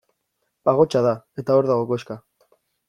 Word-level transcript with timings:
Pagotxa 0.69 1.03
da, 1.09 1.13
eta 1.45 1.59
hor 1.59 1.71
dago 1.75 1.89
koxka. 1.95 2.23